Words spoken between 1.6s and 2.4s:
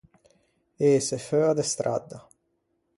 de stradda.